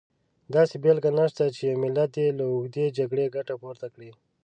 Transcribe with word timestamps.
داسې 0.55 0.75
بېلګه 0.83 1.11
نشته 1.19 1.43
چې 1.55 1.61
یو 1.69 1.79
ملت 1.83 2.09
دې 2.15 2.27
له 2.37 2.43
اوږدې 2.53 2.85
جګړې 2.97 3.25
ګټه 3.35 3.53
پورته 3.61 3.87
کړي. 3.93 4.09